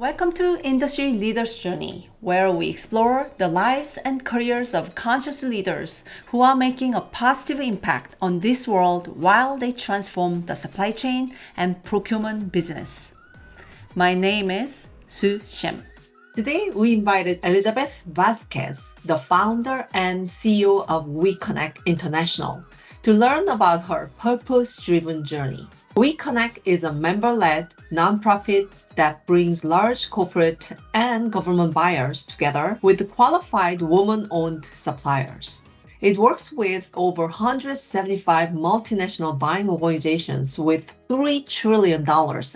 [0.00, 6.02] Welcome to Industry Leaders Journey, where we explore the lives and careers of conscious leaders
[6.28, 11.36] who are making a positive impact on this world while they transform the supply chain
[11.54, 13.12] and procurement business.
[13.94, 15.84] My name is Su Shem.
[16.34, 22.64] Today, we invited Elizabeth Vazquez, the founder and CEO of WeConnect International,
[23.02, 25.68] to learn about her purpose driven journey.
[25.94, 33.08] WeConnect is a member led nonprofit that brings large corporate and government buyers together with
[33.10, 35.62] qualified woman owned suppliers.
[36.00, 42.06] It works with over 175 multinational buying organizations with $3 trillion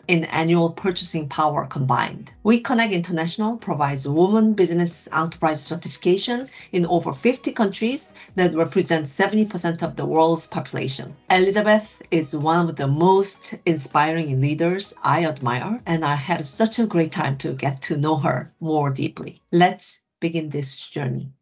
[0.08, 2.32] in annual purchasing power combined.
[2.42, 9.82] We Connect International provides women business enterprise certification in over 50 countries that represent 70%
[9.82, 11.12] of the world's population.
[11.28, 16.86] Elizabeth is one of the most inspiring leaders I admire, and I had such a
[16.86, 19.42] great time to get to know her more deeply.
[19.52, 21.34] Let's begin this journey.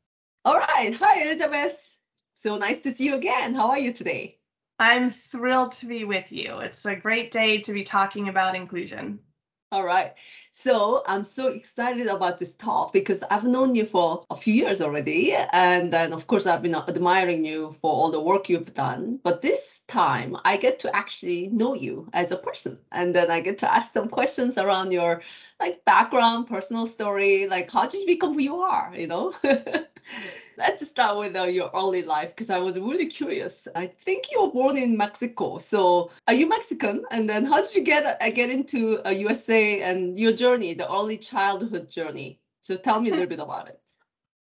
[0.45, 0.93] All right.
[0.93, 1.92] Hi, Elizabeth.
[2.43, 3.55] So nice to see you again.
[3.55, 4.37] How are you today?
[4.77, 6.59] I'm thrilled to be with you.
[6.59, 9.21] It's a great day to be talking about inclusion.
[9.71, 10.15] All right.
[10.51, 14.81] So I'm so excited about this talk because I've known you for a few years
[14.81, 15.33] already.
[15.35, 19.21] And then, of course, I've been admiring you for all the work you've done.
[19.23, 22.81] But this time, I get to actually know you as a person.
[22.91, 25.23] And then I get to ask some questions around your
[25.61, 29.33] like background, personal story, like how did you become who you are, you know?
[30.57, 33.69] Let's start with uh, your early life because I was really curious.
[33.75, 35.59] I think you were born in Mexico.
[35.59, 37.05] So are you Mexican?
[37.11, 40.91] And then how did you get uh, get into uh, USA and your journey, the
[40.91, 42.41] early childhood journey?
[42.63, 43.79] So tell me a little bit about it.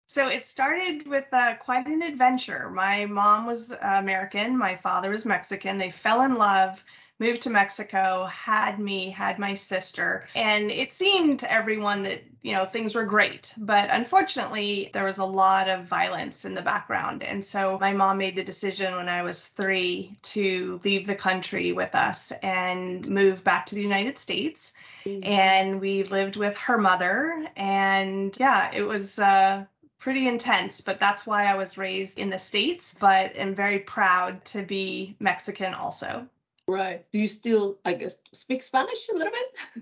[0.08, 2.68] So it started with uh, quite an adventure.
[2.68, 5.78] My mom was American, my father was Mexican.
[5.78, 6.84] They fell in love
[7.18, 12.52] moved to Mexico, had me, had my sister, and it seemed to everyone that, you
[12.52, 13.52] know, things were great.
[13.56, 17.22] But unfortunately, there was a lot of violence in the background.
[17.22, 21.72] And so my mom made the decision when I was three to leave the country
[21.72, 24.74] with us and move back to the United States.
[25.04, 25.24] Mm-hmm.
[25.24, 27.46] And we lived with her mother.
[27.56, 29.64] And yeah, it was, uh,
[30.00, 34.44] pretty intense, but that's why I was raised in the States, but am very proud
[34.46, 36.26] to be Mexican also.
[36.68, 37.04] Right.
[37.12, 39.32] Do you still, I guess, speak Spanish a little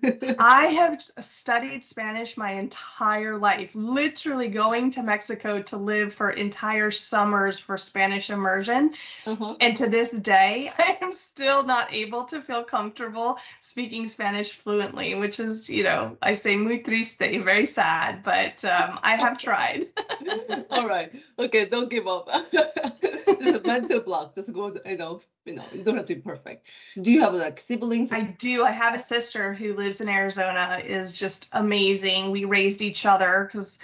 [0.00, 0.36] bit?
[0.38, 6.90] I have studied Spanish my entire life, literally going to Mexico to live for entire
[6.90, 8.94] summers for Spanish immersion.
[9.26, 9.56] Uh-huh.
[9.60, 15.14] And to this day, I am still not able to feel comfortable speaking Spanish fluently,
[15.14, 19.88] which is, you know, I say muy triste, very sad, but um, I have tried.
[20.70, 21.12] All right.
[21.38, 22.30] Okay, don't give up.
[22.50, 24.34] There's a mental block.
[24.34, 26.72] Just go, you know, you know, you don't have to be perfect.
[26.92, 28.12] So do you have like siblings?
[28.12, 28.64] I do.
[28.64, 32.30] I have a sister who lives in Arizona, is just amazing.
[32.30, 33.80] We raised each other because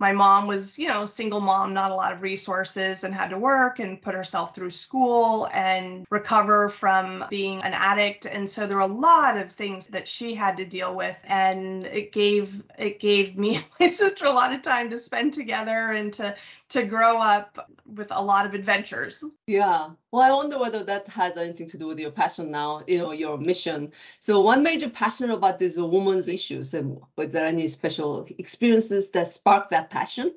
[0.00, 3.38] my mom was, you know, single mom, not a lot of resources, and had to
[3.38, 8.26] work and put herself through school and recover from being an addict.
[8.26, 11.16] And so there were a lot of things that she had to deal with.
[11.22, 15.32] And it gave it gave me and my sister a lot of time to spend
[15.32, 16.34] together and to
[16.74, 19.24] to grow up with a lot of adventures.
[19.46, 19.90] Yeah.
[20.10, 23.12] Well, I wonder whether that has anything to do with your passion now, you know,
[23.12, 23.92] your mission.
[24.18, 29.28] So, one major passion about these women's issues, and was there any special experiences that
[29.28, 30.34] sparked that passion?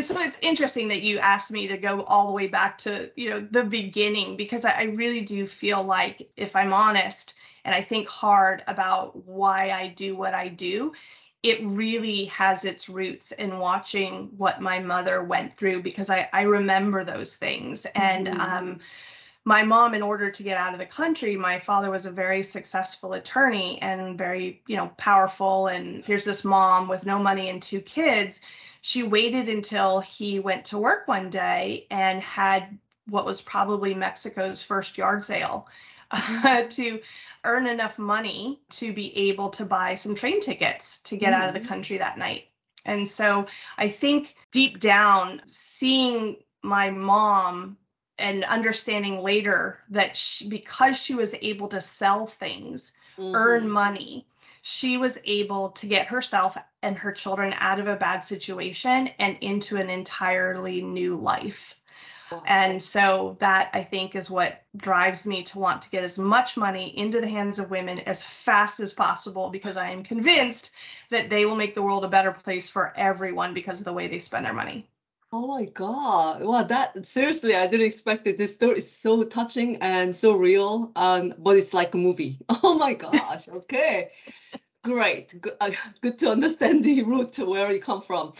[0.00, 3.30] So it's interesting that you asked me to go all the way back to, you
[3.30, 7.34] know, the beginning because I really do feel like, if I'm honest,
[7.64, 10.92] and I think hard about why I do what I do,
[11.46, 16.42] it really has its roots in watching what my mother went through because I, I
[16.42, 17.86] remember those things.
[17.94, 18.40] And mm-hmm.
[18.40, 18.80] um,
[19.44, 22.42] my mom, in order to get out of the country, my father was a very
[22.42, 25.68] successful attorney and very, you know, powerful.
[25.68, 28.40] And here's this mom with no money and two kids.
[28.80, 32.76] She waited until he went to work one day and had
[33.08, 35.68] what was probably Mexico's first yard sale
[36.10, 37.00] uh, to
[37.46, 41.36] earn enough money to be able to buy some train tickets to get mm.
[41.36, 41.68] out of the mm.
[41.68, 42.44] country that night.
[42.84, 43.46] And so
[43.78, 47.78] I think deep down, seeing my mom
[48.18, 53.34] and understanding later that she, because she was able to sell things, mm-hmm.
[53.34, 54.26] earn money,
[54.62, 59.36] she was able to get herself and her children out of a bad situation and
[59.40, 61.75] into an entirely new life.
[62.46, 66.56] And so that I think is what drives me to want to get as much
[66.56, 70.74] money into the hands of women as fast as possible because I am convinced
[71.10, 74.08] that they will make the world a better place for everyone because of the way
[74.08, 74.88] they spend their money.
[75.32, 76.42] Oh my god.
[76.44, 78.38] Well, that seriously, I didn't expect it.
[78.38, 82.38] This story is so touching and so real, and but it's like a movie.
[82.62, 83.48] Oh my gosh.
[83.60, 84.12] Okay.
[84.84, 85.40] Great.
[85.40, 88.34] Good, uh, good to understand the root to where you come from.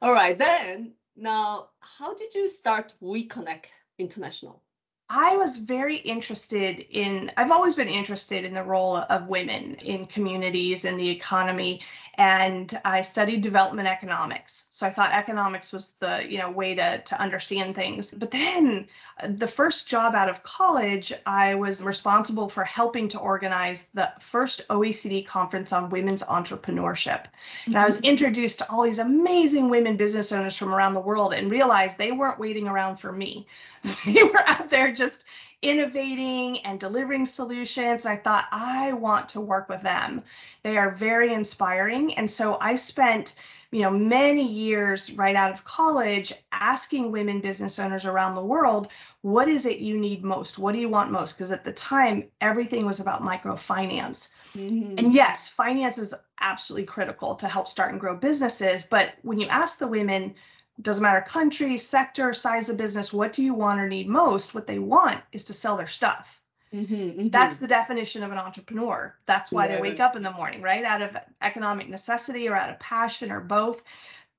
[0.00, 0.38] All right.
[0.38, 4.62] Then, now, how did you start We Connect International?
[5.10, 10.06] I was very interested in, I've always been interested in the role of women in
[10.06, 11.80] communities and the economy.
[12.18, 14.66] And I studied development economics.
[14.70, 18.10] So I thought economics was the, you know, way to, to understand things.
[18.10, 18.88] But then
[19.24, 24.66] the first job out of college, I was responsible for helping to organize the first
[24.68, 27.26] OECD conference on women's entrepreneurship.
[27.66, 28.06] And I was mm-hmm.
[28.06, 32.10] introduced to all these amazing women business owners from around the world and realized they
[32.10, 33.46] weren't waiting around for me.
[34.04, 35.24] They were out there just
[35.62, 38.06] innovating and delivering solutions.
[38.06, 40.22] I thought, I want to work with them.
[40.62, 42.14] They are very inspiring.
[42.14, 43.34] And so I spent
[43.70, 48.88] you know many years right out of college asking women business owners around the world
[49.22, 52.24] what is it you need most what do you want most because at the time
[52.40, 54.94] everything was about microfinance mm-hmm.
[54.96, 59.46] and yes finance is absolutely critical to help start and grow businesses but when you
[59.48, 60.34] ask the women
[60.80, 64.54] doesn't matter country, sector, size of business, what do you want or need most?
[64.54, 66.40] What they want is to sell their stuff.
[66.72, 67.28] Mm-hmm, mm-hmm.
[67.28, 69.14] That's the definition of an entrepreneur.
[69.26, 70.84] That's why yeah, they wake up in the morning, right?
[70.84, 73.82] Out of economic necessity or out of passion or both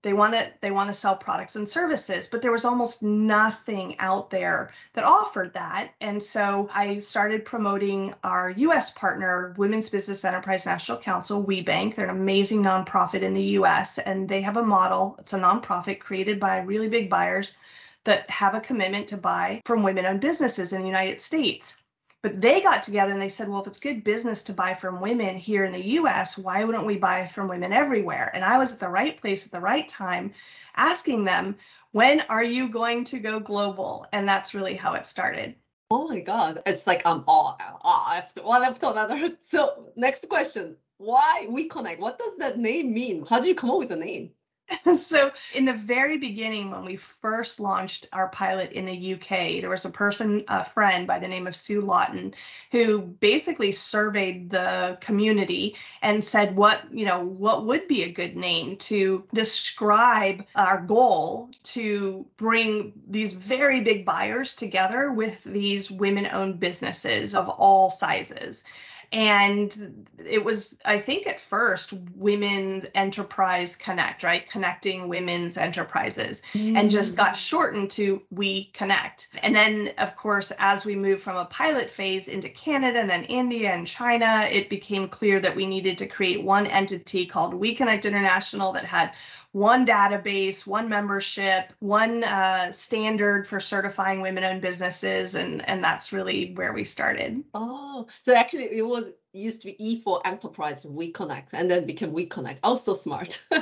[0.01, 3.98] they want to they want to sell products and services but there was almost nothing
[4.00, 5.92] out there that offered that.
[6.00, 12.10] And so i started promoting our us partner women's business enterprise national council WBENC they're
[12.10, 16.40] an amazing nonprofit in the us and they have a model it's a nonprofit created
[16.40, 17.57] by really big buyers
[18.06, 21.75] that have a commitment to buy from women owned businesses in the united states
[22.21, 25.01] but they got together and they said, well, if it's good business to buy from
[25.01, 28.30] women here in the US, why wouldn't we buy from women everywhere?
[28.33, 30.33] And I was at the right place at the right time
[30.75, 31.57] asking them,
[31.92, 34.06] when are you going to go global?
[34.12, 35.56] And that's really how it started.
[35.92, 36.62] Oh my God.
[36.66, 39.38] It's like I'm all, after one after another.
[39.44, 42.00] So, next question Why We Connect?
[42.00, 43.25] What does that name mean?
[43.25, 44.31] How did you come up with the name?
[44.95, 49.69] so in the very beginning when we first launched our pilot in the UK there
[49.69, 52.33] was a person a friend by the name of Sue Lawton
[52.71, 58.36] who basically surveyed the community and said what you know what would be a good
[58.36, 66.27] name to describe our goal to bring these very big buyers together with these women
[66.27, 68.63] owned businesses of all sizes
[69.11, 76.77] and it was i think at first women's enterprise connect right connecting women's enterprises mm.
[76.77, 81.38] and just got shortened to we connect and then of course as we moved from
[81.38, 85.65] a pilot phase into canada and then india and china it became clear that we
[85.65, 89.12] needed to create one entity called we connect international that had
[89.51, 96.54] one database, one membership, one uh, standard for certifying women-owned businesses, and and that's really
[96.54, 97.44] where we started.
[97.54, 101.86] Oh, so actually it was used to be E for enterprise, we connect, and then
[101.86, 102.60] became we connect.
[102.63, 103.44] Also smart.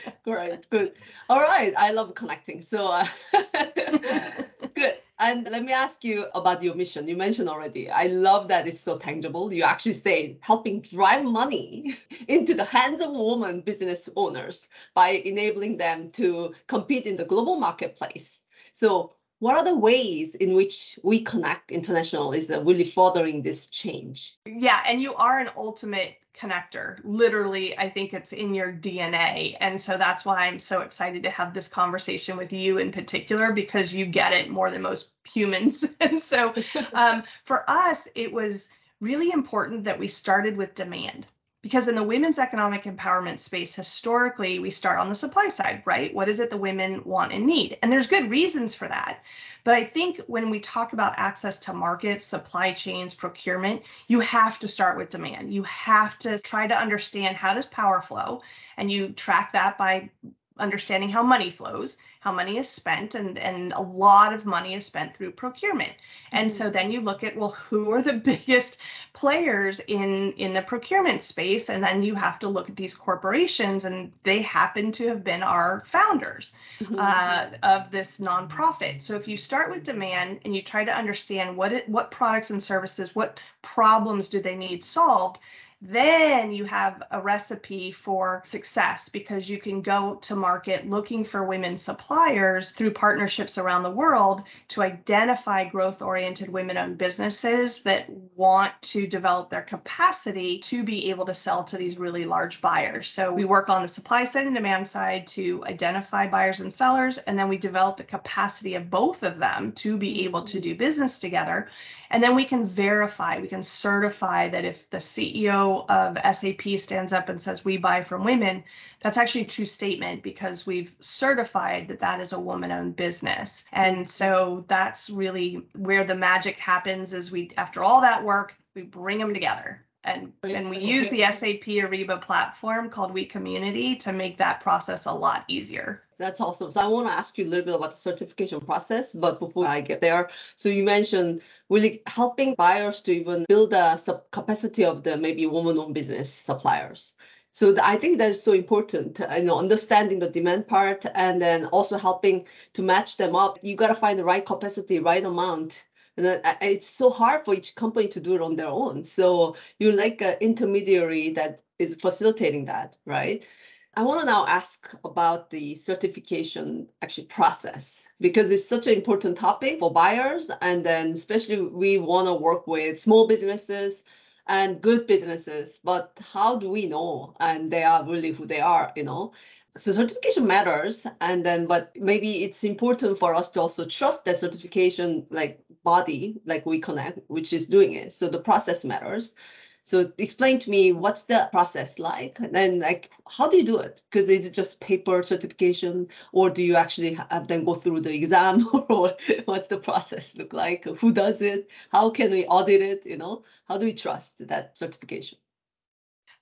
[0.24, 0.92] Great, good.
[1.28, 2.62] All right, I love connecting.
[2.62, 3.06] So uh,
[4.74, 4.98] good.
[5.20, 7.06] And let me ask you about your mission.
[7.06, 7.90] You mentioned already.
[7.90, 9.52] I love that it's so tangible.
[9.52, 11.94] You actually say helping drive money
[12.28, 17.56] into the hands of women business owners by enabling them to compete in the global
[17.60, 18.42] marketplace.
[18.72, 24.36] So what are the ways in which we connect international is really furthering this change?
[24.46, 26.98] Yeah and you are an ultimate connector.
[27.04, 31.30] Literally i think it's in your dna and so that's why i'm so excited to
[31.30, 35.84] have this conversation with you in particular because you get it more than most humans.
[36.00, 36.54] And so
[36.92, 38.68] um, for us it was
[39.00, 41.26] really important that we started with demand
[41.62, 46.14] because in the women's economic empowerment space historically we start on the supply side right?
[46.14, 47.78] What is it the women want and need?
[47.82, 49.20] And there's good reasons for that.
[49.64, 54.58] But i think when we talk about access to markets supply chains procurement you have
[54.60, 55.52] to start with demand.
[55.52, 58.42] You have to try to understand how does power flow
[58.76, 60.10] and you track that by
[60.58, 64.84] understanding how money flows, how money is spent, and, and a lot of money is
[64.84, 65.92] spent through procurement.
[66.32, 66.56] And mm-hmm.
[66.56, 68.76] so then you look at, well, who are the biggest
[69.12, 71.70] players in, in the procurement space?
[71.70, 75.42] And then you have to look at these corporations, and they happen to have been
[75.42, 76.96] our founders mm-hmm.
[76.98, 79.00] uh, of this nonprofit.
[79.00, 82.50] So if you start with demand and you try to understand what it, what products
[82.50, 85.38] and services, what problems do they need solved,
[85.82, 91.42] then you have a recipe for success because you can go to market looking for
[91.42, 98.10] women suppliers through partnerships around the world to identify growth oriented women owned businesses that
[98.36, 103.08] want to develop their capacity to be able to sell to these really large buyers.
[103.08, 107.16] So we work on the supply side and demand side to identify buyers and sellers,
[107.16, 110.74] and then we develop the capacity of both of them to be able to do
[110.74, 111.68] business together.
[112.10, 117.12] And then we can verify, we can certify that if the CEO of SAP stands
[117.12, 118.64] up and says, We buy from women,
[118.98, 123.64] that's actually a true statement because we've certified that that is a woman owned business.
[123.72, 128.82] And so that's really where the magic happens is we, after all that work, we
[128.82, 134.12] bring them together and and we use the SAP Ariba platform called We Community to
[134.12, 136.02] make that process a lot easier.
[136.18, 136.70] That's awesome.
[136.70, 139.66] So I want to ask you a little bit about the certification process, but before
[139.66, 143.98] I get there, so you mentioned really helping buyers to even build a
[144.30, 147.14] capacity of the maybe woman-owned business suppliers.
[147.52, 151.40] So I think that is so important, uh, you know, understanding the demand part and
[151.40, 153.58] then also helping to match them up.
[153.62, 155.84] You got to find the right capacity, right amount
[156.26, 159.04] and it's so hard for each company to do it on their own.
[159.04, 163.46] So you're like an intermediary that is facilitating that, right?
[163.94, 169.36] I want to now ask about the certification actually process because it's such an important
[169.36, 170.50] topic for buyers.
[170.60, 174.04] And then especially we want to work with small businesses
[174.46, 177.34] and good businesses, but how do we know?
[177.40, 179.32] And they are really who they are, you know?
[179.76, 184.36] So certification matters and then but maybe it's important for us to also trust that
[184.36, 188.12] certification like body like we connect which is doing it.
[188.12, 189.36] So the process matters.
[189.82, 193.78] So explain to me what's the process like and then like how do you do
[193.78, 194.02] it?
[194.10, 198.66] Because it's just paper certification or do you actually have them go through the exam?
[198.88, 200.84] Or what's the process look like?
[200.84, 201.68] Who does it?
[201.90, 203.44] How can we audit it you know?
[203.66, 205.38] How do we trust that certification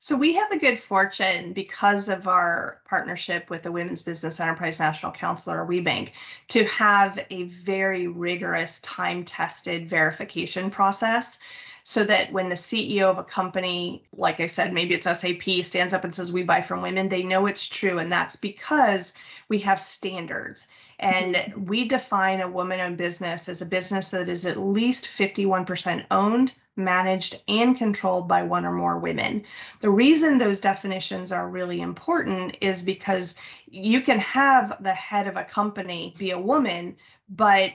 [0.01, 4.79] so we have the good fortune because of our partnership with the Women's Business Enterprise
[4.79, 6.13] National Council or WBENC
[6.49, 11.41] to have a very rigorous time-tested verification process
[11.83, 15.95] so that when the CEO of a company, like I said, maybe it's SAP, stands
[15.95, 17.99] up and says, We buy from women, they know it's true.
[17.99, 19.15] And that's because
[19.49, 20.69] we have standards.
[20.99, 26.05] And we define a woman owned business as a business that is at least 51%
[26.11, 29.45] owned, managed, and controlled by one or more women.
[29.81, 33.37] The reason those definitions are really important is because
[33.69, 36.97] you can have the head of a company be a woman,
[37.29, 37.73] but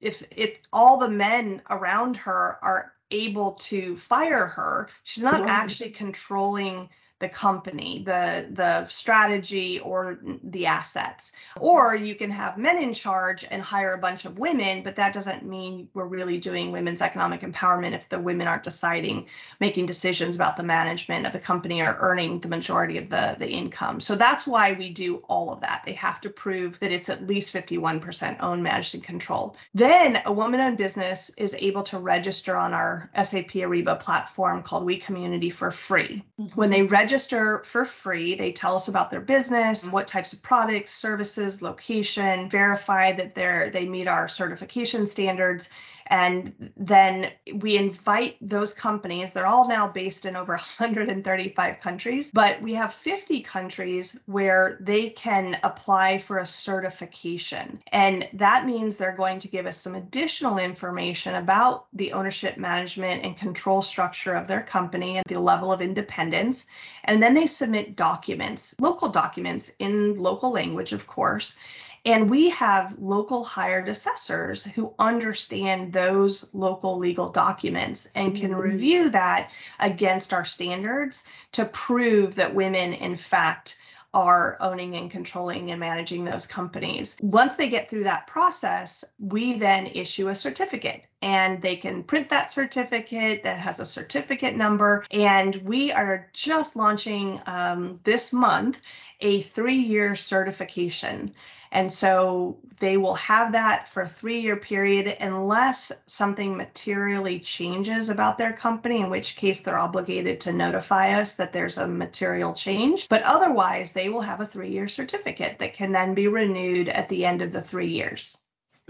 [0.00, 4.88] if if all the men around her are able to fire her.
[5.04, 6.88] She's not actually controlling
[7.22, 11.32] the company, the the strategy or the assets.
[11.60, 15.14] Or you can have men in charge and hire a bunch of women, but that
[15.14, 19.26] doesn't mean we're really doing women's economic empowerment if the women aren't deciding,
[19.60, 23.48] making decisions about the management of the company or earning the majority of the the
[23.48, 24.00] income.
[24.00, 25.82] So that's why we do all of that.
[25.86, 29.56] They have to prove that it's at least 51% owned, managed, and controlled.
[29.74, 34.96] Then a woman-owned business is able to register on our SAP Ariba platform called We
[34.96, 36.24] Community for free.
[36.40, 36.58] Mm-hmm.
[36.58, 38.34] When they register register for free.
[38.34, 39.92] They tell us about their business, mm-hmm.
[39.92, 45.68] what types of products, services, location, verify that they're they meet our certification standards,
[46.12, 52.60] and then we invite those companies, they're all now based in over 135 countries, but
[52.60, 57.82] we have 50 countries where they can apply for a certification.
[57.92, 63.24] And that means they're going to give us some additional information about the ownership management
[63.24, 66.66] and control structure of their company and the level of independence.
[67.04, 71.56] And then they submit documents, local documents in local language, of course.
[72.04, 78.60] And we have local hired assessors who understand those local legal documents and can mm-hmm.
[78.60, 83.78] review that against our standards to prove that women, in fact,
[84.14, 87.16] are owning and controlling and managing those companies.
[87.22, 92.28] Once they get through that process, we then issue a certificate and they can print
[92.28, 95.06] that certificate that has a certificate number.
[95.10, 98.78] And we are just launching um, this month
[99.20, 101.32] a three year certification.
[101.72, 108.10] And so they will have that for a three year period unless something materially changes
[108.10, 112.52] about their company, in which case they're obligated to notify us that there's a material
[112.52, 113.08] change.
[113.08, 117.08] But otherwise, they will have a three year certificate that can then be renewed at
[117.08, 118.36] the end of the three years.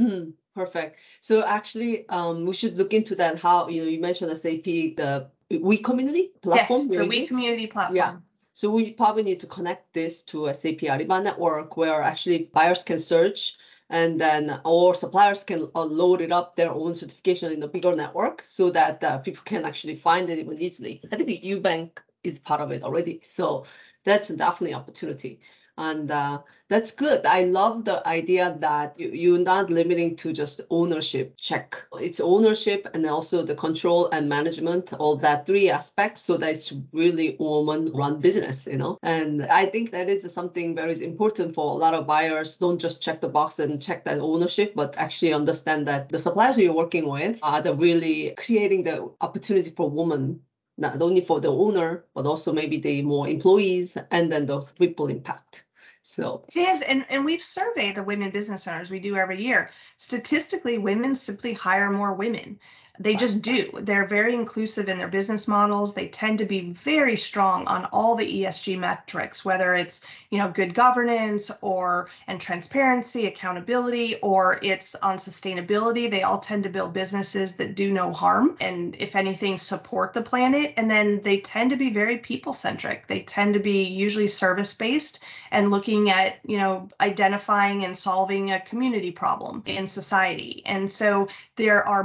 [0.01, 0.99] Mm, perfect.
[1.21, 3.39] So actually, um, we should look into that.
[3.39, 6.89] How you know you mentioned SAP, the We Community platform.
[6.91, 7.97] Yes, the We Community platform.
[7.97, 8.17] Yeah.
[8.63, 12.85] So we probably need to connect this to a SAP Ariba network where actually buyers
[12.85, 13.57] can search
[13.91, 17.97] and then or suppliers can uh, load it up their own certification in the bigger
[17.97, 21.01] network so that uh, people can actually find it even easily.
[21.11, 21.91] I think the WBENC
[22.23, 23.21] is part of it already.
[23.25, 23.67] So
[24.05, 25.41] that's definitely an opportunity.
[25.83, 27.27] And uh, that's good.
[27.27, 31.83] I love the idea that you, you're not limiting to just ownership check.
[31.95, 36.73] It's ownership and also the control and management, all that three aspects, so that it's
[36.93, 38.97] really woman run business, you know.
[39.03, 42.59] And I think that is something very important for a lot of buyers.
[42.59, 46.59] Don't just check the box and check that ownership, but actually understand that the suppliers
[46.59, 50.43] you're working with are the really creating the opportunity for women
[50.79, 55.09] not only for the owner, but also maybe the more employees and then those ripple
[55.09, 55.65] impact.
[56.13, 59.71] So it is, and, and we've surveyed the women business owners we do every year.
[59.97, 62.61] Statistically, women simply hire more women.
[62.99, 63.71] They just do.
[63.73, 65.95] They're very inclusive in their business models.
[65.95, 70.51] They tend to be very strong on all the ESG metrics, whether it's, you know,
[70.51, 76.11] good governance or and transparency, accountability, or it's on sustainability.
[76.11, 80.21] They all tend to build businesses that do no harm and if anything support the
[80.21, 80.75] planet.
[80.77, 83.07] And then they tend to be very people centric.
[83.07, 85.21] They tend to be usually service based
[85.51, 90.63] and looking at, you know, identifying and solving a community problem in society.
[90.67, 92.05] And so there are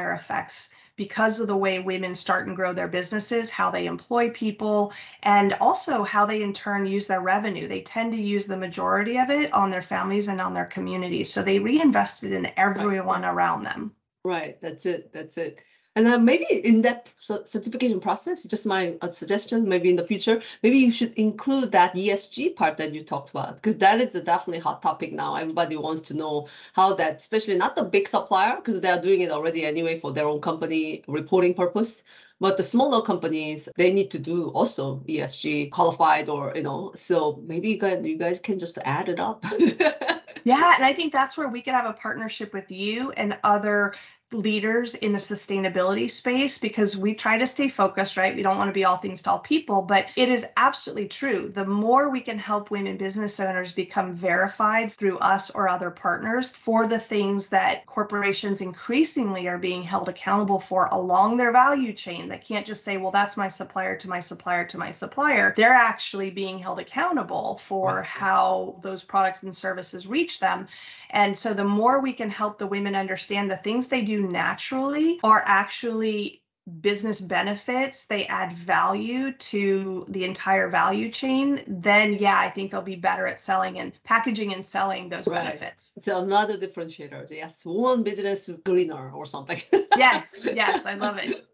[0.00, 4.28] multiplier effects because of the way women start and grow their businesses, how they employ
[4.30, 4.92] people,
[5.22, 7.66] and also how they in turn use their revenue.
[7.66, 11.32] They tend to use the majority of it on their families and on their communities.
[11.32, 13.32] So they reinvested in everyone right.
[13.32, 13.94] around them.
[14.24, 14.60] Right.
[14.60, 15.10] That's it.
[15.12, 15.62] That's it.
[15.96, 20.40] And then maybe in that certification process, just my uh, suggestion, maybe in the future,
[20.62, 24.22] maybe you should include that ESG part that you talked about, because that is a
[24.22, 25.34] definitely hot topic now.
[25.34, 29.22] Everybody wants to know how that, especially not the big supplier, because they are doing
[29.22, 32.04] it already anyway for their own company reporting purpose.
[32.38, 37.42] But the smaller companies, they need to do also ESG qualified or, you know, so
[37.46, 39.44] maybe you guys, you guys can just add it up.
[40.44, 43.94] yeah, and I think that's where we could have a partnership with you and other
[44.32, 48.36] leaders in the sustainability space because we try to stay focused, right?
[48.36, 51.48] We don't want to be all things to all people, but it is absolutely true.
[51.48, 56.50] The more we can help women business owners become verified through us or other partners
[56.50, 62.28] for the things that corporations increasingly are being held accountable for along their value chain,
[62.28, 65.54] that can't just say, well, that's my supplier to my supplier to my supplier.
[65.56, 70.68] They're actually being held accountable for how those products and services reach them.
[71.10, 75.18] And so the more we can help the women understand the things they do naturally
[75.22, 76.42] are actually
[76.80, 82.82] business benefits, they add value to the entire value chain, then yeah, I think they'll
[82.82, 85.44] be better at selling and packaging and selling those right.
[85.44, 85.92] benefits.
[85.96, 87.26] It's another differentiator.
[87.30, 89.60] Yes, one business greener or something.
[89.96, 91.44] yes, yes, I love it.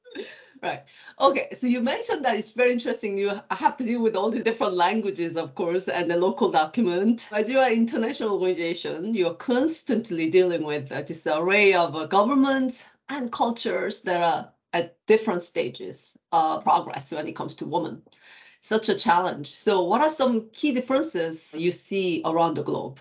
[0.67, 0.83] Right.
[1.21, 1.49] Okay.
[1.55, 3.17] So you mentioned that it's very interesting.
[3.17, 7.29] You have to deal with all these different languages, of course, and the local document.
[7.31, 12.07] As you are an international organization, you're constantly dealing with uh, this array of uh,
[12.07, 18.03] governments and cultures that are at different stages of progress when it comes to women.
[18.61, 19.47] Such a challenge.
[19.51, 22.99] So, what are some key differences you see around the globe?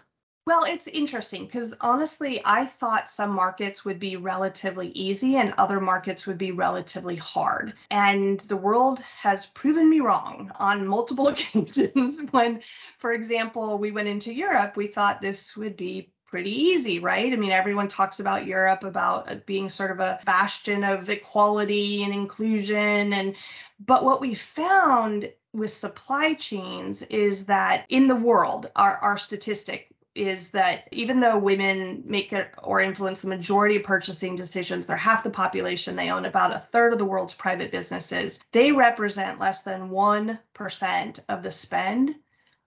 [0.47, 5.79] Well, it's interesting because honestly, I thought some markets would be relatively easy and other
[5.79, 7.73] markets would be relatively hard.
[7.89, 12.21] And the world has proven me wrong on multiple occasions.
[12.29, 12.61] when,
[12.99, 17.33] for example, we went into Europe, we thought this would be pretty easy, right?
[17.33, 22.03] I mean, everyone talks about Europe about uh, being sort of a bastion of equality
[22.03, 23.35] and inclusion and
[23.79, 29.94] but what we found with supply chains is that in the world, our, our statistic
[30.15, 35.23] is that even though women make or influence the majority of purchasing decisions, they're half
[35.23, 39.63] the population, they own about a third of the world's private businesses, they represent less
[39.63, 42.15] than 1% of the spend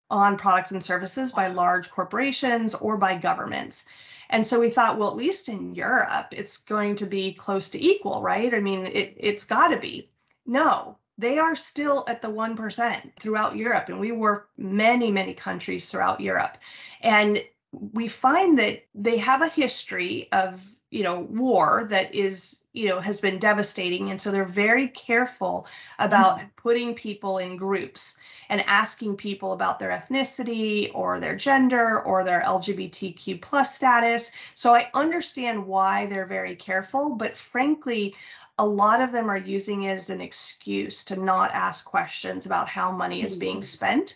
[0.10, 3.86] on products and services by large corporations or by governments.
[4.30, 7.84] And so we thought, well, at least in Europe, it's going to be close to
[7.84, 8.54] equal, right?
[8.54, 10.10] I mean, it, it's got to be.
[10.46, 13.90] No, they are still at the 1% throughout Europe.
[13.90, 16.58] And we work many, many countries throughout Europe.
[17.02, 22.88] And we find that they have a history of, you know, war that is, you
[22.88, 24.12] know, has been devastating.
[24.12, 25.68] And so they're very careful
[26.00, 26.48] about mm-hmm.
[26.56, 28.18] putting people in groups
[28.50, 34.32] and asking people about their ethnicity or their gender or their LGBTQ plus status.
[34.56, 38.16] So I understand why they're very careful, but frankly,
[38.60, 42.68] a lot of them are using it as an excuse to not ask questions about
[42.68, 43.62] how money is being mm-hmm.
[43.64, 44.16] spent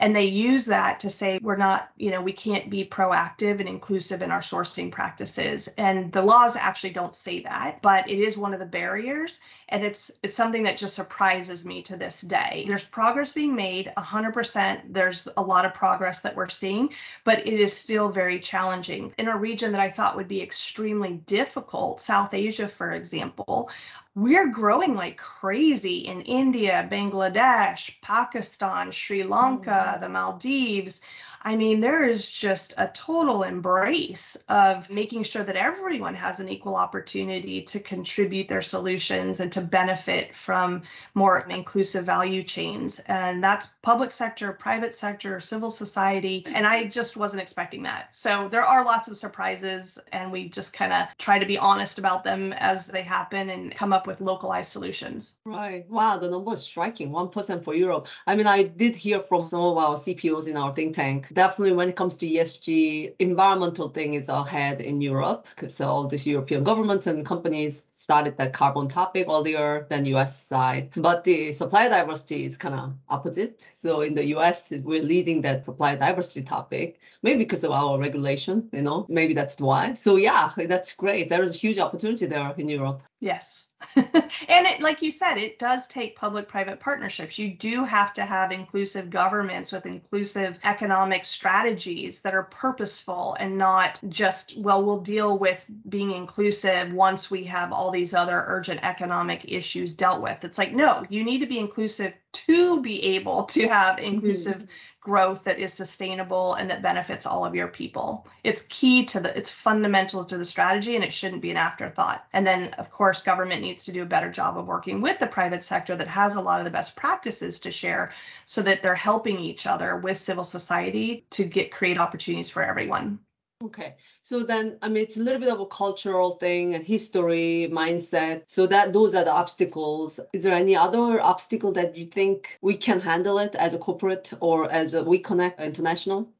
[0.00, 3.68] and they use that to say we're not you know we can't be proactive and
[3.68, 5.68] inclusive in our sourcing practices.
[5.78, 9.40] And the laws actually don't say that but it is one of the barriers.
[9.68, 12.64] And it's it's something that just surprises me to this day.
[12.66, 16.90] There's progress being made 100% there's a lot of progress that we're seeing
[17.24, 19.14] but it is still very challenging.
[19.18, 23.70] In a region that i thought would be extremely difficult south asia for example
[24.14, 30.00] we're growing like crazy in India, Bangladesh, Pakistan, Sri Lanka, mm-hmm.
[30.00, 31.02] the Maldives.
[31.42, 36.48] I mean, there is just a total embrace of making sure that everyone has an
[36.48, 40.82] equal opportunity to contribute their solutions and to benefit from
[41.14, 43.00] more inclusive value chains.
[43.06, 46.44] And that's public sector, private sector, civil society.
[46.46, 48.14] And I just wasn't expecting that.
[48.14, 51.98] So there are lots of surprises, and we just kind of try to be honest
[51.98, 55.36] about them as they happen and come up with localized solutions.
[55.46, 55.88] Right.
[55.88, 58.08] Wow, the number is striking 1% for Europe.
[58.26, 61.74] I mean, I did hear from some of our CPOs in our think tank definitely
[61.74, 66.64] when it comes to ESG, environmental thing is ahead in Europe because all these European
[66.64, 70.90] governments and companies started that carbon topic earlier than US side.
[70.96, 73.68] But the supply diversity is kind of opposite.
[73.72, 78.68] So in the US, we're leading that supply diversity topic, maybe because of our regulation,
[78.72, 79.94] you know, maybe that's why.
[79.94, 81.30] So yeah, that's great.
[81.30, 83.02] There is a huge opportunity there in Europe.
[83.20, 83.69] Yes.
[83.96, 87.38] and it, like you said, it does take public private partnerships.
[87.38, 93.58] You do have to have inclusive governments with inclusive economic strategies that are purposeful and
[93.58, 98.80] not just, well, we'll deal with being inclusive once we have all these other urgent
[98.82, 100.44] economic issues dealt with.
[100.44, 104.64] It's like, no, you need to be inclusive to be able to have inclusive mm-hmm
[105.00, 108.26] growth that is sustainable and that benefits all of your people.
[108.44, 112.26] It's key to the it's fundamental to the strategy and it shouldn't be an afterthought.
[112.32, 115.26] And then of course government needs to do a better job of working with the
[115.26, 118.12] private sector that has a lot of the best practices to share
[118.44, 123.18] so that they're helping each other with civil society to get create opportunities for everyone.
[123.62, 123.96] Okay.
[124.22, 128.44] So then, I mean, it's a little bit of a cultural thing and history, mindset.
[128.46, 130.18] So that those are the obstacles.
[130.32, 134.32] Is there any other obstacle that you think we can handle it as a corporate
[134.40, 136.32] or as a We Connect International?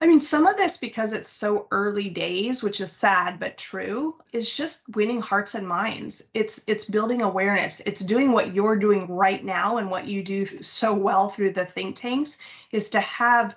[0.00, 4.16] I mean, some of this because it's so early days, which is sad but true,
[4.32, 6.22] is just winning hearts and minds.
[6.34, 7.80] It's it's building awareness.
[7.84, 11.64] It's doing what you're doing right now and what you do so well through the
[11.64, 12.38] think tanks
[12.72, 13.54] is to have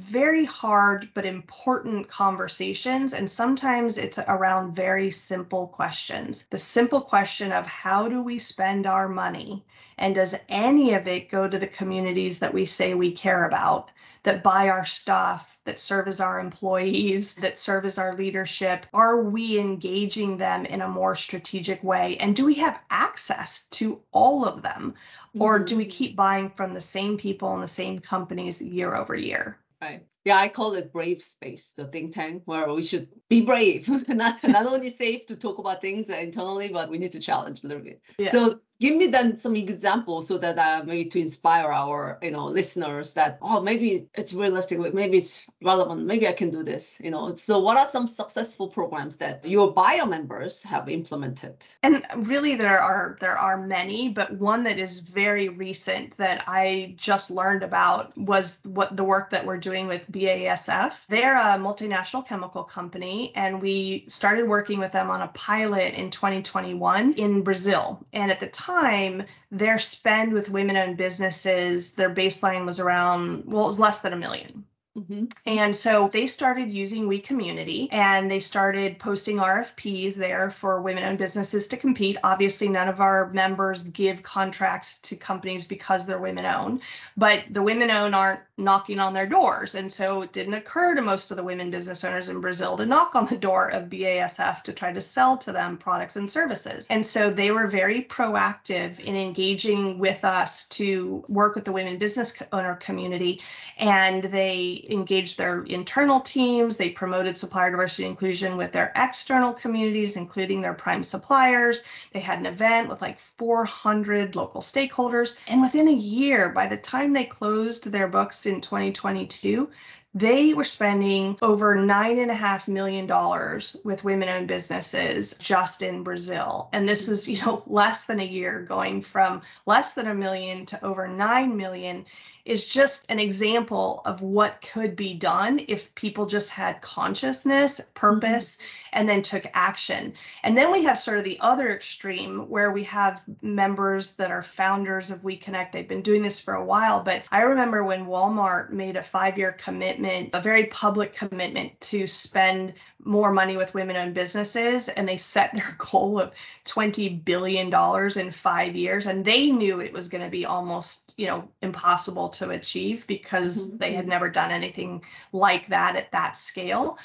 [0.00, 3.14] very hard but important conversations.
[3.14, 6.46] And sometimes it's around very simple questions.
[6.46, 9.64] The simple question of how do we spend our money?
[9.96, 13.90] And does any of it go to the communities that we say we care about,
[14.24, 18.86] that buy our stuff, that serve as our employees, that serve as our leadership?
[18.92, 22.16] Are we engaging them in a more strategic way?
[22.18, 24.94] And do we have access to all of them?
[25.38, 25.90] Or do we mm-hmm.
[25.90, 29.58] keep buying from the same people and the same companies year over year?
[29.84, 30.13] Right.
[30.24, 34.42] Yeah, I call it brave space, the think tank, where we should be brave, not
[34.42, 37.82] not only safe to talk about things internally, but we need to challenge a little
[37.82, 38.00] bit.
[38.18, 38.30] Yeah.
[38.30, 42.46] So give me then some examples so that uh, maybe to inspire our you know
[42.46, 47.10] listeners that oh maybe it's realistic maybe it's relevant maybe i can do this you
[47.10, 52.56] know so what are some successful programs that your bio members have implemented and really
[52.56, 57.62] there are there are many but one that is very recent that i just learned
[57.62, 63.32] about was what the work that we're doing with basf they're a multinational chemical company
[63.34, 68.40] and we started working with them on a pilot in 2021 in brazil and at
[68.40, 69.24] the time
[69.54, 74.12] their spend with women owned businesses, their baseline was around, well, it was less than
[74.12, 74.64] a million.
[74.96, 75.24] Mm-hmm.
[75.46, 81.02] And so they started using We Community and they started posting RFPs there for women
[81.02, 82.16] owned businesses to compete.
[82.22, 86.80] Obviously, none of our members give contracts to companies because they're women owned,
[87.16, 89.74] but the women owned aren't knocking on their doors.
[89.74, 92.86] And so it didn't occur to most of the women business owners in Brazil to
[92.86, 96.86] knock on the door of BASF to try to sell to them products and services.
[96.88, 101.98] And so they were very proactive in engaging with us to work with the women
[101.98, 103.42] business owner community.
[103.76, 106.76] And they engaged their internal teams.
[106.76, 111.84] They promoted supplier diversity inclusion with their external communities, including their prime suppliers.
[112.12, 115.36] They had an event with like 400 local stakeholders.
[115.46, 119.68] And within a year, by the time they closed their books in 2022,
[120.14, 126.04] they were spending over nine and a half million dollars with women-owned businesses just in
[126.04, 126.68] Brazil.
[126.72, 130.66] And this is, you know, less than a year going from less than a million
[130.66, 132.06] to over nine million
[132.44, 138.58] is just an example of what could be done if people just had consciousness, purpose,
[138.92, 140.12] and then took action.
[140.42, 144.42] And then we have sort of the other extreme where we have members that are
[144.42, 145.72] founders of We Connect.
[145.72, 149.38] They've been doing this for a while, but I remember when Walmart made a five
[149.38, 155.08] year commitment, a very public commitment to spend more money with women owned businesses, and
[155.08, 156.32] they set their goal of
[156.64, 157.72] $20 billion
[158.18, 159.06] in five years.
[159.06, 163.68] And they knew it was going to be almost, you know, impossible to achieve because
[163.68, 163.78] mm-hmm.
[163.78, 166.98] they had never done anything like that at that scale.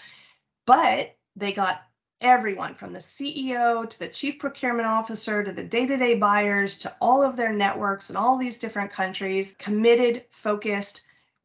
[0.65, 1.83] But they got
[2.21, 6.77] everyone from the CEO to the chief procurement officer to the day to day buyers
[6.79, 11.01] to all of their networks in all these different countries, committed, focused,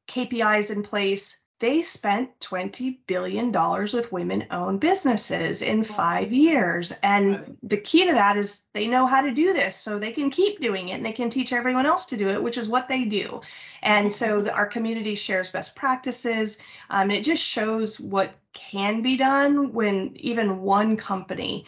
[0.08, 1.40] KPIs in place.
[1.60, 6.92] They spent $20 billion with women owned businesses in five years.
[7.02, 10.30] And the key to that is they know how to do this, so they can
[10.30, 12.88] keep doing it and they can teach everyone else to do it, which is what
[12.88, 13.40] they do.
[13.82, 16.58] And so the, our community shares best practices.
[16.90, 21.66] Um, it just shows what can be done when even one company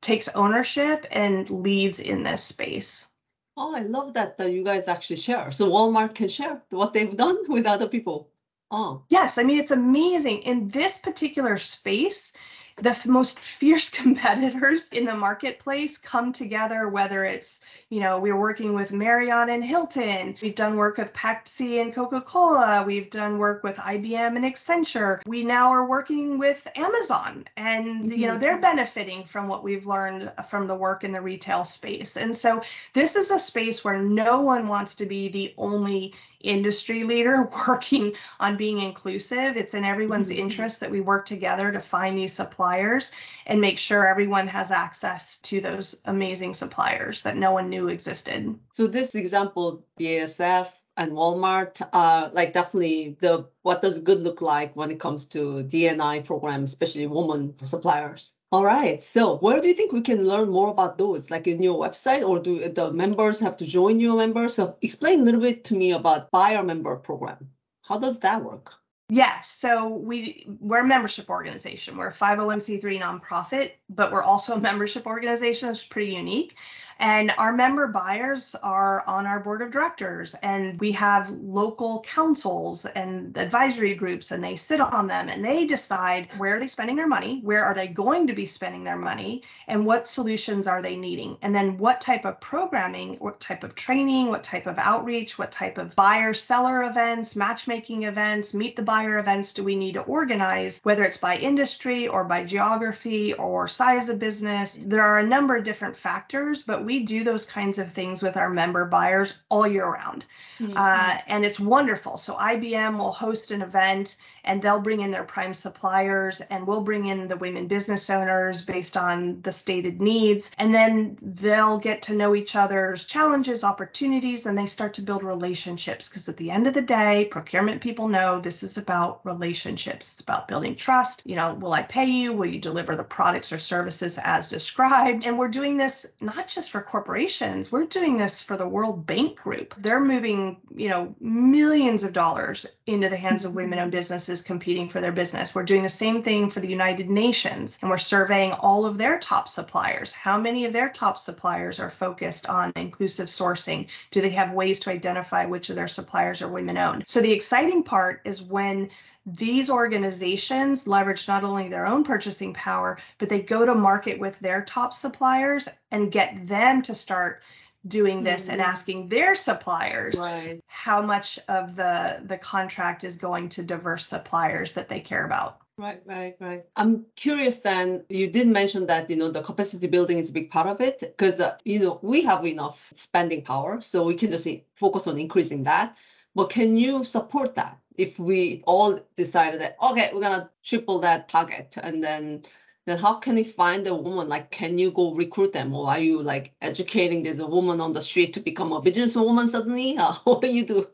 [0.00, 3.08] takes ownership and leads in this space.
[3.56, 5.52] Oh, I love that, that you guys actually share.
[5.52, 8.31] So Walmart can share what they've done with other people.
[8.72, 9.02] Oh.
[9.10, 10.42] Yes, I mean, it's amazing.
[10.42, 12.32] In this particular space,
[12.76, 17.60] the f- most fierce competitors in the marketplace come together, whether it's
[17.92, 20.34] you know, we're working with Marriott and Hilton.
[20.40, 22.84] We've done work with Pepsi and Coca Cola.
[22.86, 25.20] We've done work with IBM and Accenture.
[25.26, 28.12] We now are working with Amazon, and mm-hmm.
[28.12, 32.16] you know, they're benefiting from what we've learned from the work in the retail space.
[32.16, 32.62] And so,
[32.94, 38.14] this is a space where no one wants to be the only industry leader working
[38.40, 39.56] on being inclusive.
[39.56, 40.40] It's in everyone's mm-hmm.
[40.40, 43.12] interest that we work together to find these suppliers
[43.46, 48.58] and make sure everyone has access to those amazing suppliers that no one knew existed.
[48.72, 54.76] So this example, BASF and Walmart are like definitely the what does good look like
[54.76, 58.34] when it comes to DNI programs, especially women suppliers.
[58.50, 59.00] All right.
[59.00, 61.30] So where do you think we can learn more about those?
[61.30, 64.54] Like in your website, or do the members have to join your members?
[64.54, 67.50] So explain a little bit to me about buyer member program.
[67.82, 68.74] How does that work?
[69.08, 69.48] Yes.
[69.48, 71.96] So we we're a membership organization.
[71.96, 76.56] We're a 501c3 nonprofit, but we're also a membership organization, is pretty unique.
[76.98, 82.84] And our member buyers are on our board of directors, and we have local councils
[82.86, 86.96] and advisory groups, and they sit on them and they decide where are they spending
[86.96, 90.82] their money, where are they going to be spending their money, and what solutions are
[90.82, 94.78] they needing, and then what type of programming, what type of training, what type of
[94.78, 99.76] outreach, what type of buyer seller events, matchmaking events, meet the buyer events do we
[99.76, 104.78] need to organize, whether it's by industry or by geography or size of business.
[104.84, 108.22] There are a number of different factors, but we we do those kinds of things
[108.22, 110.26] with our member buyers all year round.
[110.60, 110.74] Mm-hmm.
[110.76, 112.18] Uh, and it's wonderful.
[112.18, 116.82] So IBM will host an event and they'll bring in their prime suppliers and we'll
[116.82, 120.50] bring in the women business owners based on the stated needs.
[120.58, 125.22] And then they'll get to know each other's challenges, opportunities, and they start to build
[125.22, 126.08] relationships.
[126.08, 130.12] Because at the end of the day, procurement people know this is about relationships.
[130.12, 131.22] It's about building trust.
[131.24, 132.32] You know, will I pay you?
[132.32, 135.24] Will you deliver the products or services as described?
[135.24, 139.36] And we're doing this not just for corporations, we're doing this for the World Bank
[139.36, 139.74] Group.
[139.76, 144.88] They're moving, you know, millions of dollars into the hands of women owned businesses competing
[144.88, 145.54] for their business.
[145.54, 149.18] We're doing the same thing for the United Nations and we're surveying all of their
[149.18, 150.14] top suppliers.
[150.14, 153.88] How many of their top suppliers are focused on inclusive sourcing?
[154.10, 157.04] Do they have ways to identify which of their suppliers are women owned?
[157.06, 158.88] So the exciting part is when
[159.24, 164.38] these organizations leverage not only their own purchasing power, but they go to market with
[164.40, 167.42] their top suppliers and get them to start
[167.86, 168.52] doing this mm-hmm.
[168.52, 170.60] and asking their suppliers right.
[170.66, 175.58] how much of the the contract is going to diverse suppliers that they care about.
[175.78, 176.64] Right, right, right.
[176.76, 180.50] I'm curious then, you did mention that, you know, the capacity building is a big
[180.50, 184.30] part of it because, uh, you know, we have enough spending power, so we can
[184.30, 185.96] just focus on increasing that.
[186.34, 187.78] But can you support that?
[187.96, 192.42] if we all decided that okay we're gonna triple that target and then
[192.86, 195.98] then how can you find a woman like can you go recruit them or are
[195.98, 199.96] you like educating there's a woman on the street to become a business woman suddenly
[200.24, 200.86] what do you do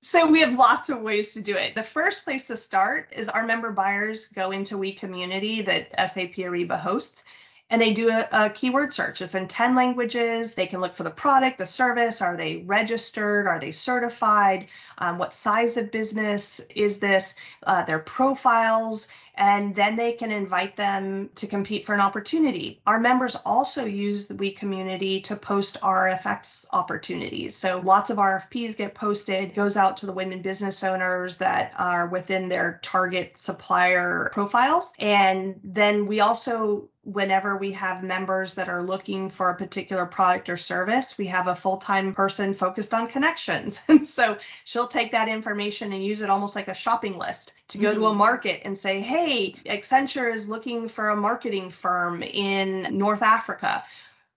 [0.00, 1.74] so we have lots of ways to do it.
[1.74, 6.34] The first place to start is our member buyers go into We Community that SAP
[6.34, 7.24] Ariba hosts
[7.70, 9.20] and they do a, a, keyword search.
[9.20, 10.54] It's in 10 languages.
[10.54, 12.22] They can look for the product, the service.
[12.22, 13.46] Are they registered?
[13.46, 14.68] Are they certified?
[14.96, 17.34] Um, what size of business is this?
[17.66, 22.80] Uh, their profiles and then they can invite them to compete for an opportunity.
[22.86, 27.56] Our members also use the We community to post RFX opportunities.
[27.56, 32.08] So lots of RFPs get posted, goes out to the women business owners that are
[32.08, 34.92] within their target supplier profiles.
[34.98, 40.50] And then we also whenever we have members that are looking for a particular product
[40.50, 43.80] or service, we have a full time person focused on connections.
[43.88, 47.78] And so she'll take that information and use it almost like a shopping list to
[47.78, 48.00] go mm-hmm.
[48.00, 48.18] to a mm-hmm.
[48.18, 53.84] market and say, hey, Accenture is looking for a marketing firm in North Africa.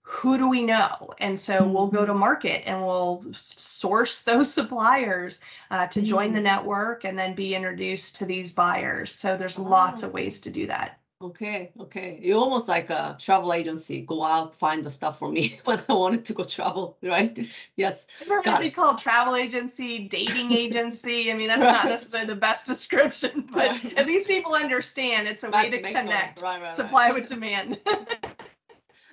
[0.02, 1.14] Who do we know?
[1.20, 1.74] And so mm-hmm.
[1.74, 2.20] we'll go to mm-hmm.
[2.20, 6.10] market and we'll source those suppliers uh, to mm-hmm.
[6.10, 9.12] join the network and then be introduced to these buyers.
[9.12, 11.01] So there's lots of ways to do that.
[11.22, 12.20] Okay, okay.
[12.22, 14.02] You're almost like a travel agency.
[14.02, 17.38] Go out, find the stuff for me when I wanted to go travel, right?
[17.76, 18.08] Yes.
[18.22, 21.32] I've heard got be called travel agency, dating agency.
[21.32, 21.74] I mean, that's Right.
[21.74, 23.98] not necessarily the best description, but Right.
[23.98, 26.76] at least people understand it's a way to connect right.
[26.76, 27.80] supply with demand.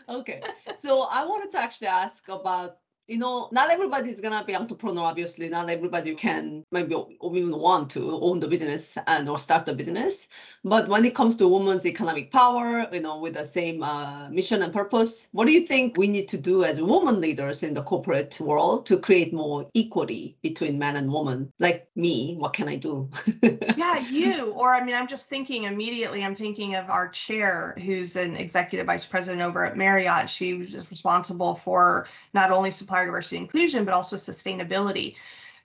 [0.08, 0.42] Okay.
[0.76, 5.04] So I wanted to actually ask about, you know, not everybody is gonna be entrepreneur,
[5.04, 5.48] obviously.
[5.48, 10.28] Not everybody can maybe even want to own the business and or start the business.
[10.64, 14.62] But when it comes to women's economic power, you know, with the same uh, mission
[14.62, 17.82] and purpose, what do you think we need to do as women leaders in the
[17.82, 21.52] corporate world to create more equity between men and women?
[21.58, 23.08] Like me, what can I do?
[23.76, 24.52] yeah, you.
[24.52, 26.24] Or I mean, I'm just thinking immediately.
[26.24, 30.28] I'm thinking of our chair, who's an executive vice president over at Marriott.
[30.28, 35.14] She was responsible for not only supplier diversity inclusion, but also sustainability.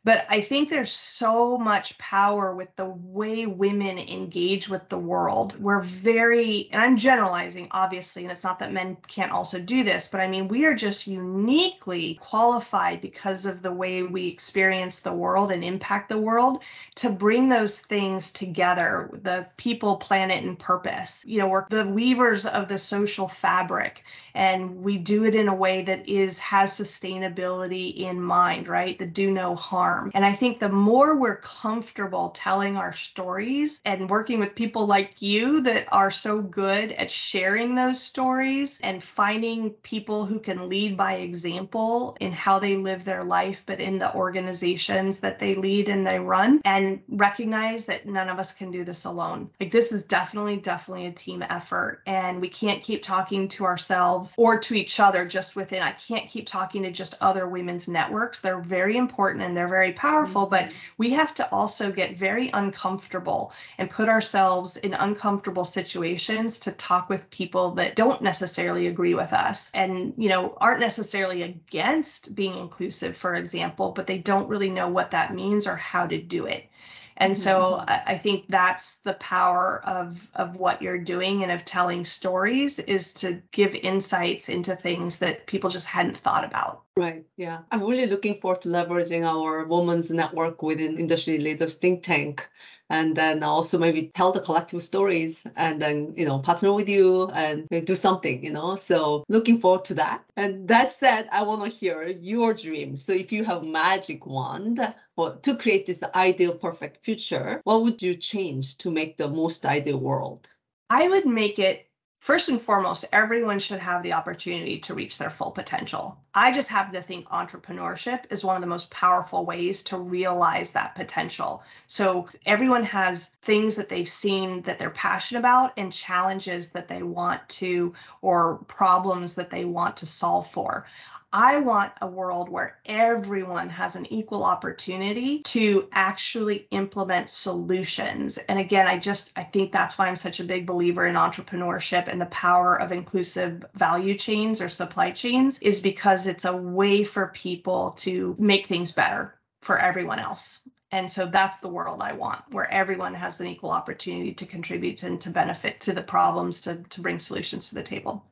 [0.05, 5.57] But I think there's so much power with the way women engage with the world.
[5.57, 10.09] We're very, and I'm generalizing, obviously, and it's not that men can't also do this,
[10.11, 15.13] but I mean, we are just uniquely qualified because of the way we experience the
[15.13, 16.63] world and impact the world
[16.95, 21.23] to bring those things together the people, planet, and purpose.
[21.25, 25.55] You know, we're the weavers of the social fabric, and we do it in a
[25.55, 28.97] way that is has sustainability in mind, right?
[28.97, 29.92] The do no harm.
[30.13, 35.21] And I think the more we're comfortable telling our stories and working with people like
[35.21, 40.97] you that are so good at sharing those stories and finding people who can lead
[40.97, 45.89] by example in how they live their life, but in the organizations that they lead
[45.89, 49.49] and they run, and recognize that none of us can do this alone.
[49.59, 52.01] Like, this is definitely, definitely a team effort.
[52.05, 55.81] And we can't keep talking to ourselves or to each other just within.
[55.81, 58.39] I can't keep talking to just other women's networks.
[58.39, 63.51] They're very important and they're very powerful, but we have to also get very uncomfortable
[63.77, 69.33] and put ourselves in uncomfortable situations to talk with people that don't necessarily agree with
[69.33, 74.69] us and, you know, aren't necessarily against being inclusive, for example, but they don't really
[74.69, 76.69] know what that means or how to do it.
[77.17, 77.87] And so Mhm.
[77.87, 82.77] I I think that's the power of of what you're doing and of telling stories
[82.79, 86.82] is to give insights into things that people just hadn't thought about.
[86.95, 87.25] Right.
[87.37, 87.61] Yeah.
[87.71, 92.47] I'm really looking forward to leveraging our women's network within Industry Leaders Think Tank
[92.87, 97.27] and then also maybe tell the collective stories and then, you know, partner with you
[97.29, 98.75] and do something, you know.
[98.75, 100.23] So looking forward to that.
[100.37, 102.95] And that said, I want to hear your dream.
[102.97, 104.79] So if you have magic wand
[105.15, 109.65] for, to create this ideal perfect future, what would you change to make the most
[109.65, 110.47] ideal world?
[110.91, 111.87] I would make it
[112.23, 116.17] first and foremost, everyone should have the opportunity to reach their full potential.
[116.33, 120.71] I just happen to think entrepreneurship is one of the most powerful ways to realize
[120.71, 121.63] that potential.
[121.87, 127.03] So everyone has things that they've seen that they're passionate about and challenges that they
[127.03, 130.85] want to, or problems that they want to solve for.
[131.35, 138.37] I want a world where everyone has an equal opportunity to actually implement solutions.
[138.37, 142.07] And again, I just I think that's why I'm such a big believer in entrepreneurship
[142.07, 147.03] and the power of inclusive value chains or supply chains is because it's a way
[147.03, 150.61] for people to make things better for everyone else.
[150.91, 155.01] And so that's the world I want, where everyone has an equal opportunity to contribute
[155.01, 158.23] and to benefit to the problems to, to bring solutions to the table.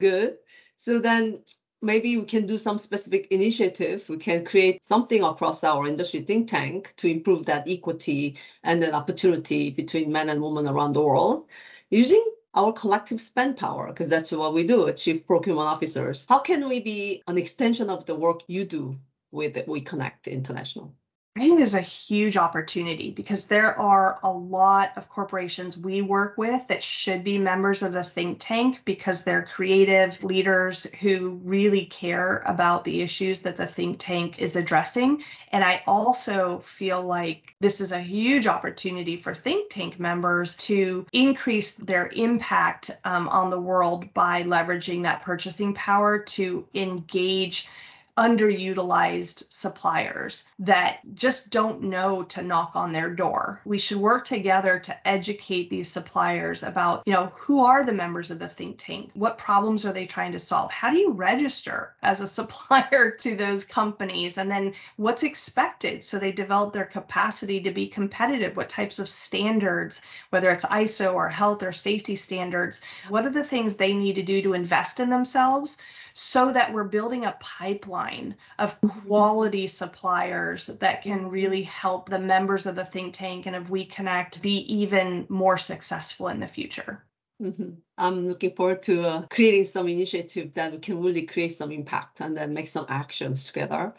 [0.00, 0.38] Good.
[0.78, 1.42] So then
[1.82, 4.08] maybe we can do some specific initiative.
[4.08, 8.94] We can create something across our industry think tank to improve that equity and then
[8.94, 11.48] opportunity between men and women around the world
[11.90, 16.26] using our collective spend power, because that's what we do, chief procurement officers.
[16.28, 18.98] How can we be an extension of the work you do
[19.30, 20.94] with We Connect International?
[21.36, 26.38] I think there's a huge opportunity because there are a lot of corporations we work
[26.38, 31.84] with that should be members of the think tank because they're creative leaders who really
[31.84, 35.22] care about the issues that the think tank is addressing.
[35.52, 41.04] And I also feel like this is a huge opportunity for think tank members to
[41.12, 47.68] increase their impact um, on the world by leveraging that purchasing power to engage
[48.16, 53.60] underutilized suppliers that just don't know to knock on their door.
[53.64, 58.30] We should work together to educate these suppliers about, you know, who are the members
[58.30, 59.10] of the think tank?
[59.12, 60.70] What problems are they trying to solve?
[60.70, 64.38] How do you register as a supplier to those companies?
[64.38, 68.56] And then what's expected so they develop their capacity to be competitive?
[68.56, 70.00] What types of standards,
[70.30, 74.22] whether it's ISO or health or safety standards, what are the things they need to
[74.22, 75.76] do to invest in themselves?
[76.18, 82.64] So that we're building a pipeline of quality suppliers that can really help the members
[82.64, 87.04] of the think tank and of We Connect be even more successful in the future.
[87.42, 87.72] Mm-hmm.
[87.98, 92.22] I'm looking forward to uh, creating some initiative that we can really create some impact
[92.22, 93.92] and then make some actions together.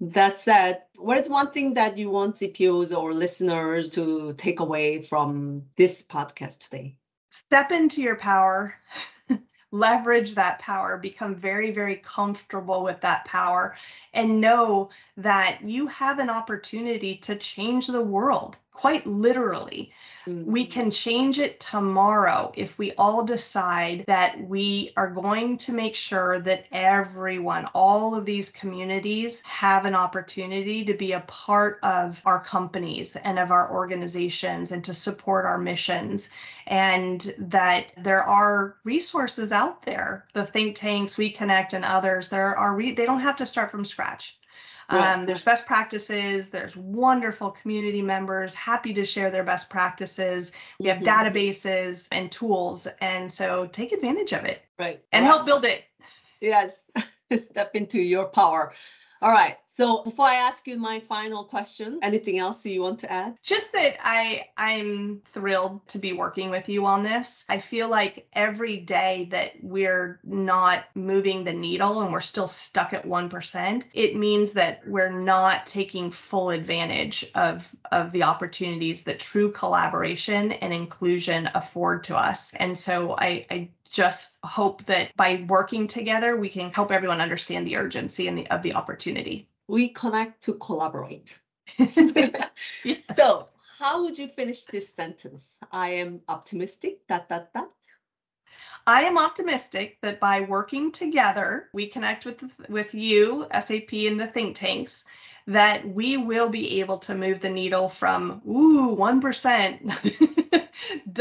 [0.00, 5.02] That said, what is one thing that you want CPOs or listeners to take away
[5.02, 6.96] from this podcast today?
[7.30, 8.74] Step into your power
[9.72, 13.76] leverage that power, become very, very comfortable with that power,
[14.14, 19.92] and know that you have an opportunity to change the world, quite literally.
[20.26, 20.50] Mm-hmm.
[20.50, 25.96] We can change it tomorrow if we all decide that we are going to make
[25.96, 32.22] sure that everyone, all of these communities, have an opportunity to be a part of
[32.24, 36.30] our companies and of our organizations and to support our missions.
[36.68, 42.28] And that there are resources out there, the think tanks, We Connect, and others.
[42.28, 44.38] There are re- they don't have to start from scratch.
[44.90, 45.14] Right.
[45.14, 46.50] Um, there's best practices.
[46.50, 50.52] There's wonderful community members happy to share their best practices.
[50.78, 51.36] We have mm-hmm.
[51.36, 54.62] databases and tools, and so take advantage of it.
[54.78, 55.00] Right.
[55.12, 55.32] And right.
[55.32, 55.84] help build it.
[56.40, 56.90] Yes.
[57.36, 58.72] Step into your power.
[59.22, 59.56] All right.
[59.66, 63.36] So before I ask you my final question, anything else you want to add?
[63.40, 67.44] Just that I I'm thrilled to be working with you on this.
[67.48, 72.92] I feel like every day that we're not moving the needle and we're still stuck
[72.92, 79.20] at 1%, it means that we're not taking full advantage of of the opportunities that
[79.20, 82.54] true collaboration and inclusion afford to us.
[82.54, 87.66] And so I I just hope that by working together, we can help everyone understand
[87.66, 89.48] the urgency and the, of the opportunity.
[89.68, 91.38] We connect to collaborate.
[91.78, 93.06] yes.
[93.16, 93.46] So,
[93.78, 95.60] how would you finish this sentence?
[95.70, 97.06] I am optimistic.
[97.06, 97.70] Dot dot dot.
[98.86, 104.26] I am optimistic that by working together, we connect with with you, SAP, and the
[104.26, 105.04] think tanks,
[105.46, 109.90] that we will be able to move the needle from ooh one percent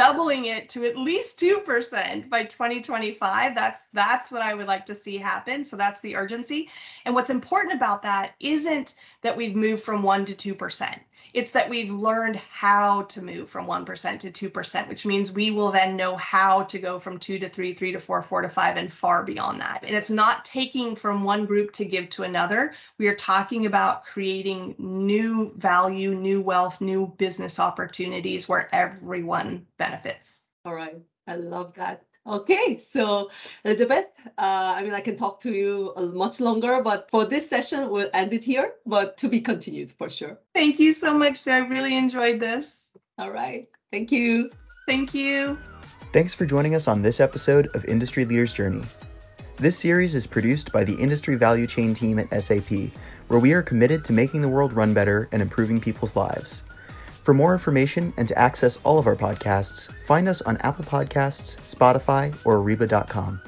[0.02, 4.96] doubling it to at least 2% by 2025 that's that's what i would like to
[4.96, 5.64] see happen.
[5.64, 6.70] So that's the urgency.
[7.06, 11.00] And what's important about that isn't that we've moved from 1 to 2%
[11.34, 15.72] it's that we've learned how to move from 1% to 2%, which means we will
[15.72, 18.78] then know how to go from 2 to 3, 3 to 4, 4 to 5,
[18.78, 19.84] and far beyond that.
[19.84, 22.74] And it's not taking from one group to give to another.
[22.98, 30.42] We are talking about creating new value, new wealth, new business opportunities where everyone benefits.
[30.66, 30.98] All right.
[31.28, 32.04] I love that.
[32.28, 33.32] Okay, so
[33.66, 34.06] Elizabeth,
[34.38, 38.12] uh, I mean, I can talk to you much longer, but for this session, we'll
[38.14, 40.38] end it here, but to be continued for sure.
[40.54, 41.54] Thank you so much, sir.
[41.54, 42.92] I really enjoyed this.
[43.18, 43.68] All right.
[43.92, 44.52] Thank you.
[44.88, 45.58] Thank you.
[46.14, 48.84] Thanks for joining us on this episode of Industry Leaders Journey.
[49.56, 52.92] This series is produced by the Industry Value Chain team at SAP,
[53.30, 56.64] where we are committed to making the world run better and improving people's lives.
[57.24, 61.58] For more information and to access all of our podcasts, find us on Apple Podcasts,
[61.68, 63.40] Spotify, or Ariba.com.